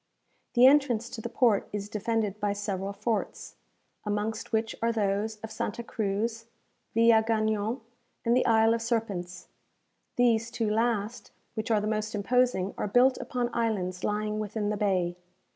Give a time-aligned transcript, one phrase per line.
[0.55, 3.57] The entrance to the port is defended by several forts,
[4.03, 6.45] amongst which are those of Santa Cruz,
[6.95, 7.81] Villagagnon,
[8.25, 9.49] and the Isle of Serpents.
[10.15, 14.77] These two last, which are the most imposing, are built upon islands lying within the
[14.77, 15.17] bay.